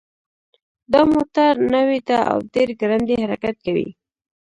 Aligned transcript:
دا 0.91 1.01
موټر 1.13 1.51
نوی 1.73 1.99
ده 2.07 2.19
او 2.31 2.37
ډېر 2.53 2.67
ګړندی 2.81 3.15
حرکت 3.23 3.55
کوي 3.65 3.89